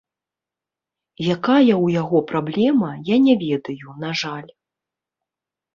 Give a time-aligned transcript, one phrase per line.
[1.35, 4.51] Якая ў яго праблема, я не ведаю, на жаль.